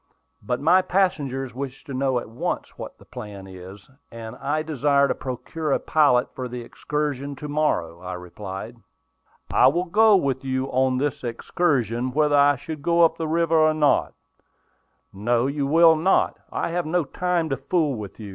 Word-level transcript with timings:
"But 0.41 0.59
my 0.59 0.81
passengers 0.81 1.53
wish 1.53 1.83
to 1.83 1.93
know 1.93 2.17
at 2.17 2.27
once 2.27 2.75
what 2.75 2.97
the 2.97 3.05
plan 3.05 3.45
is, 3.45 3.87
and 4.11 4.35
I 4.37 4.63
desire 4.63 5.07
to 5.07 5.13
procure 5.13 5.71
a 5.71 5.79
pilot 5.79 6.33
for 6.33 6.47
the 6.47 6.61
excursion 6.61 7.35
to 7.35 7.47
morrow," 7.47 8.01
I 8.01 8.13
replied. 8.13 8.77
"I 9.53 9.67
will 9.67 9.83
go 9.85 10.15
with 10.15 10.43
you 10.43 10.65
on 10.71 10.97
the 10.97 11.15
excursion, 11.23 12.13
whether 12.13 12.35
I 12.35 12.57
go 12.81 13.03
up 13.03 13.17
the 13.19 13.27
river 13.27 13.59
or 13.59 13.75
not." 13.75 14.15
"No, 15.13 15.45
you 15.45 15.67
will 15.67 15.95
not. 15.95 16.35
I 16.51 16.69
have 16.69 16.87
no 16.87 17.03
time 17.03 17.49
to 17.49 17.57
fool 17.57 17.93
with 17.93 18.19
you. 18.19 18.29